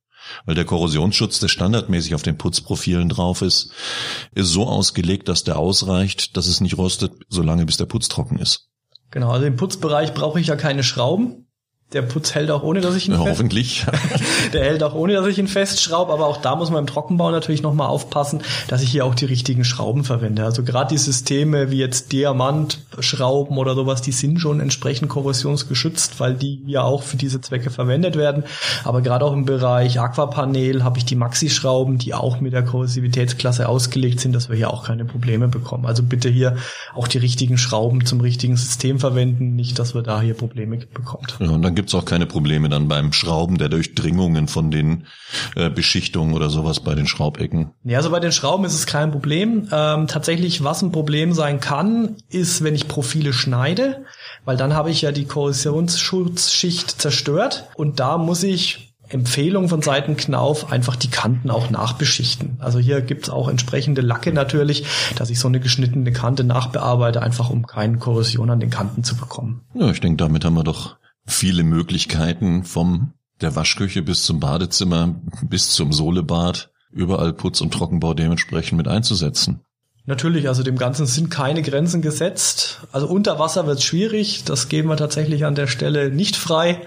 Weil 0.46 0.56
der 0.56 0.66
Korrosionsschutz, 0.66 1.40
der 1.40 1.48
standardmäßig 1.48 2.16
auf 2.16 2.24
den 2.24 2.38
Putzprofilen 2.38 3.10
drauf 3.10 3.42
ist, 3.42 3.72
ist 4.34 4.50
so 4.50 4.68
ausgelegt, 4.68 5.30
dass 5.30 5.44
der 5.44 5.58
ausreicht, 5.58 6.36
dass 6.36 6.48
es 6.48 6.62
nicht 6.62 6.78
rostet, 6.78 7.14
solange 7.30 7.66
bis 7.66 7.78
der 7.78 7.86
Putz 7.86 8.10
trocken 8.10 8.40
ist. 8.40 8.70
Genau, 9.16 9.32
also 9.32 9.46
im 9.46 9.56
Putzbereich 9.56 10.14
brauche 10.14 10.42
ich 10.42 10.48
ja 10.48 10.58
keine 10.58 10.84
Schrauben. 10.84 11.45
Der 11.94 12.02
Putz 12.02 12.34
hält 12.34 12.50
auch 12.50 12.64
ohne, 12.64 12.82
dass 12.82 12.96
ich 12.96 13.08
ihn 13.08 13.14
ja, 13.14 13.20
hoffentlich. 13.20 13.86
der 14.54 14.66
hält 14.66 14.82
auch 14.82 14.96
ohne, 14.96 15.14
dass 15.14 15.28
ich 15.28 15.38
ihn 15.38 15.48
festschraube, 15.48 16.12
aber 16.12 16.26
auch 16.26 16.38
da 16.38 16.56
muss 16.56 16.72
man 16.72 16.80
im 16.80 16.88
Trockenbau 16.88 17.30
natürlich 17.30 17.62
nochmal 17.62 17.88
aufpassen, 17.88 18.42
dass 18.68 18.82
ich 18.82 18.90
hier 18.90 19.06
auch 19.06 19.14
die 19.14 19.26
richtigen 19.26 19.64
Schrauben 19.64 20.04
verwende. 20.04 20.44
Also 20.44 20.64
gerade 20.64 20.90
die 20.90 20.98
Systeme 20.98 21.70
wie 21.70 21.78
jetzt 21.78 22.12
Diamantschrauben 22.12 23.58
oder 23.60 23.76
sowas, 23.76 24.02
die 24.02 24.14
sind 24.14 24.40
schon 24.42 24.62
entsprechend 24.62 25.10
korrosionsgeschützt, 25.10 26.20
weil 26.20 26.34
die 26.34 26.64
ja 26.66 26.82
auch 26.82 27.04
für 27.04 27.18
diese 27.18 27.40
Zwecke 27.40 27.70
verwendet 27.70 28.16
werden. 28.16 28.46
Aber 28.84 29.02
gerade 29.02 29.24
auch 29.24 29.34
im 29.34 29.46
Bereich 29.46 30.00
Aquapanel 30.00 30.84
habe 30.84 30.98
ich 30.98 31.06
die 31.06 31.16
Maxi-Schrauben, 31.16 32.00
die 32.00 32.16
auch 32.16 32.42
mit 32.42 32.54
der 32.54 32.64
Korrosivitätsklasse 32.64 33.70
ausgelegt 33.70 34.20
sind, 34.20 34.34
dass 34.34 34.50
wir 34.50 34.58
hier 34.58 34.74
auch 34.74 34.86
keine 34.86 35.06
Probleme 35.06 35.48
bekommen. 35.48 35.86
Also 35.86 36.02
bitte 36.02 36.30
hier 36.30 36.58
auch 36.96 37.08
die 37.08 37.20
richtigen 37.20 37.60
Schrauben 37.60 38.06
zum 38.06 38.22
richtigen 38.22 38.58
System 38.58 39.00
verwenden, 39.00 39.56
nicht, 39.56 39.78
dass 39.78 39.94
wir 39.94 40.02
da 40.02 40.20
hier 40.20 40.34
Probleme 40.34 40.78
bekommt. 40.78 41.38
Ja, 41.40 41.58
gibt's 41.76 41.94
auch 41.94 42.06
keine 42.06 42.26
Probleme 42.26 42.70
dann 42.70 42.88
beim 42.88 43.14
Schrauben 43.14 43.58
der 43.58 43.70
Durchdringungen 43.70 44.48
von 44.48 44.72
den 44.72 45.06
äh, 45.56 45.70
Beschichtungen 45.70 46.34
oder 46.34 46.50
sowas 46.50 46.80
bei 46.80 46.96
den 46.96 47.08
Schraubecken. 47.08 47.72
Ja, 47.84 47.98
also 47.98 48.10
bei 48.10 48.20
den 48.20 48.32
Schrauben 48.32 48.66
ist 48.66 48.74
es 48.74 48.86
kein 48.86 49.12
Problem. 49.12 49.68
Ähm, 49.72 50.08
tatsächlich, 50.08 50.64
was 50.64 50.82
ein 50.82 50.92
Problem 50.92 51.34
sein 51.34 51.60
kann, 51.60 52.16
ist, 52.30 52.64
wenn 52.64 52.76
ich 52.76 52.88
Profile 52.88 53.34
schneide, 53.34 54.06
weil 54.46 54.58
dann 54.58 54.74
habe 54.74 54.90
ich 54.90 55.02
ja 55.02 55.12
die 55.12 55.26
Korrosionsschutzschicht 55.26 57.02
zerstört 57.02 57.70
und 57.76 58.00
da 58.00 58.18
muss 58.18 58.44
ich 58.44 58.86
Empfehlung 59.10 59.70
von 59.70 59.82
Seiten 59.82 60.18
Knauf, 60.18 60.72
einfach 60.72 60.96
die 60.96 61.10
Kanten 61.10 61.50
auch 61.50 61.70
nachbeschichten. 61.70 62.58
Also 62.60 62.80
hier 62.80 63.02
gibt's 63.02 63.30
auch 63.30 63.48
entsprechende 63.48 64.02
Lacke 64.02 64.34
natürlich, 64.34 64.86
dass 65.16 65.30
ich 65.30 65.40
so 65.40 65.48
eine 65.48 65.60
geschnittene 65.60 66.12
Kante 66.12 66.44
nachbearbeite, 66.44 67.22
einfach 67.22 67.50
um 67.50 67.68
keine 67.68 67.98
Korrosion 67.98 68.50
an 68.50 68.60
den 68.60 68.70
Kanten 68.70 69.04
zu 69.04 69.16
bekommen. 69.16 69.62
Ja, 69.74 69.90
ich 69.92 70.02
denke, 70.02 70.18
damit 70.18 70.44
haben 70.44 70.56
wir 70.56 70.64
doch 70.64 70.96
viele 71.26 71.64
Möglichkeiten 71.64 72.64
vom 72.64 73.14
der 73.42 73.56
Waschküche 73.56 74.02
bis 74.02 74.24
zum 74.24 74.40
Badezimmer 74.40 75.16
bis 75.44 75.72
zum 75.72 75.92
Sohlebad 75.92 76.72
überall 76.92 77.34
Putz- 77.34 77.62
und 77.62 77.74
Trockenbau 77.74 78.14
dementsprechend 78.14 78.78
mit 78.78 78.88
einzusetzen. 78.88 79.62
Natürlich, 80.06 80.48
also 80.48 80.62
dem 80.62 80.78
Ganzen 80.78 81.08
sind 81.08 81.32
keine 81.32 81.64
Grenzen 81.64 82.02
gesetzt. 82.02 82.82
Also 82.92 83.08
unter 83.08 83.40
Wasser 83.40 83.66
wird 83.66 83.80
es 83.80 83.84
schwierig, 83.84 84.44
das 84.46 84.70
geben 84.70 84.88
wir 84.88 84.98
tatsächlich 84.98 85.46
an 85.46 85.56
der 85.56 85.68
Stelle 85.68 86.12
nicht 86.12 86.36
frei. 86.36 86.82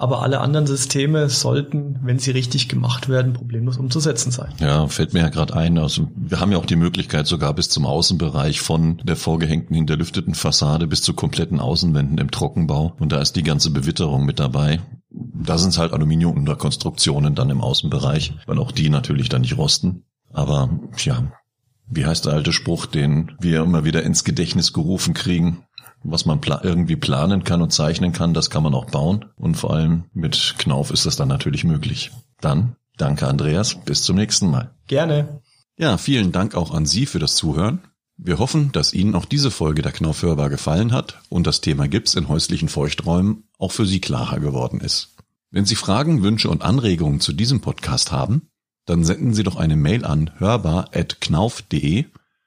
Aber 0.00 0.22
alle 0.22 0.40
anderen 0.40 0.66
Systeme 0.66 1.28
sollten, 1.28 1.98
wenn 2.02 2.18
sie 2.18 2.30
richtig 2.30 2.70
gemacht 2.70 3.10
werden, 3.10 3.34
problemlos 3.34 3.76
umzusetzen 3.76 4.30
sein. 4.30 4.54
Ja, 4.58 4.86
fällt 4.86 5.12
mir 5.12 5.20
ja 5.20 5.28
gerade 5.28 5.54
ein. 5.54 5.76
Also 5.76 6.08
wir 6.16 6.40
haben 6.40 6.50
ja 6.52 6.56
auch 6.56 6.64
die 6.64 6.76
Möglichkeit, 6.76 7.26
sogar 7.26 7.52
bis 7.52 7.68
zum 7.68 7.84
Außenbereich 7.84 8.62
von 8.62 9.02
der 9.04 9.16
vorgehängten, 9.16 9.76
hinterlüfteten 9.76 10.34
Fassade 10.34 10.86
bis 10.86 11.02
zu 11.02 11.12
kompletten 11.12 11.60
Außenwänden 11.60 12.16
im 12.16 12.30
Trockenbau. 12.30 12.94
Und 12.98 13.12
da 13.12 13.20
ist 13.20 13.36
die 13.36 13.42
ganze 13.42 13.70
Bewitterung 13.72 14.24
mit 14.24 14.40
dabei. 14.40 14.80
Da 15.10 15.58
sind 15.58 15.68
es 15.68 15.78
halt 15.78 15.92
Aluminiumunterkonstruktionen 15.92 17.34
dann 17.34 17.50
im 17.50 17.60
Außenbereich, 17.60 18.32
weil 18.46 18.58
auch 18.58 18.72
die 18.72 18.88
natürlich 18.88 19.28
dann 19.28 19.42
nicht 19.42 19.58
rosten. 19.58 20.04
Aber 20.32 20.70
ja, 20.96 21.30
wie 21.92 22.06
heißt 22.06 22.24
der 22.24 22.32
alte 22.32 22.52
Spruch, 22.52 22.86
den 22.86 23.32
wir 23.40 23.62
immer 23.62 23.84
wieder 23.84 24.02
ins 24.02 24.24
Gedächtnis 24.24 24.72
gerufen 24.72 25.12
kriegen? 25.12 25.64
Was 26.02 26.26
man 26.26 26.40
pla 26.40 26.60
irgendwie 26.62 26.96
planen 26.96 27.44
kann 27.44 27.62
und 27.62 27.72
zeichnen 27.72 28.12
kann, 28.12 28.34
das 28.34 28.50
kann 28.50 28.62
man 28.62 28.74
auch 28.74 28.86
bauen. 28.86 29.26
Und 29.36 29.56
vor 29.56 29.72
allem 29.72 30.04
mit 30.12 30.54
Knauf 30.58 30.90
ist 30.90 31.06
das 31.06 31.16
dann 31.16 31.28
natürlich 31.28 31.64
möglich. 31.64 32.10
Dann 32.40 32.76
danke 32.96 33.28
Andreas, 33.28 33.76
bis 33.84 34.02
zum 34.02 34.16
nächsten 34.16 34.50
Mal. 34.50 34.70
Gerne. 34.86 35.40
Ja, 35.78 35.96
vielen 35.98 36.32
Dank 36.32 36.54
auch 36.54 36.72
an 36.72 36.86
Sie 36.86 37.06
für 37.06 37.18
das 37.18 37.36
Zuhören. 37.36 37.80
Wir 38.16 38.38
hoffen, 38.38 38.70
dass 38.72 38.92
Ihnen 38.92 39.14
auch 39.14 39.24
diese 39.24 39.50
Folge 39.50 39.80
der 39.80 39.92
Knauf 39.92 40.22
hörbar 40.22 40.50
gefallen 40.50 40.92
hat 40.92 41.20
und 41.30 41.46
das 41.46 41.62
Thema 41.62 41.88
Gips 41.88 42.14
in 42.14 42.28
häuslichen 42.28 42.68
Feuchträumen 42.68 43.44
auch 43.58 43.72
für 43.72 43.86
Sie 43.86 44.00
klarer 44.00 44.40
geworden 44.40 44.80
ist. 44.80 45.16
Wenn 45.50 45.64
Sie 45.64 45.74
Fragen, 45.74 46.22
Wünsche 46.22 46.50
und 46.50 46.62
Anregungen 46.62 47.20
zu 47.20 47.32
diesem 47.32 47.60
Podcast 47.60 48.12
haben, 48.12 48.50
dann 48.84 49.04
senden 49.04 49.32
Sie 49.32 49.42
doch 49.42 49.56
eine 49.56 49.76
Mail 49.76 50.04
an 50.04 50.30
hörbar.knauf.de, 50.38 52.04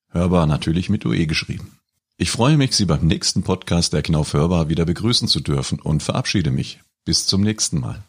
hörbar 0.10 0.46
natürlich 0.46 0.90
mit 0.90 1.06
UE 1.06 1.26
geschrieben. 1.26 1.80
Ich 2.24 2.32
freue 2.32 2.56
mich, 2.56 2.74
Sie 2.74 2.86
beim 2.86 3.06
nächsten 3.06 3.44
Podcast 3.44 3.92
der 3.92 4.02
Knauf 4.02 4.32
Hörbar 4.32 4.70
wieder 4.70 4.86
begrüßen 4.86 5.28
zu 5.28 5.42
dürfen 5.42 5.82
und 5.82 6.04
verabschiede 6.04 6.52
mich. 6.52 6.80
Bis 7.04 7.26
zum 7.26 7.42
nächsten 7.42 7.82
Mal. 7.82 8.02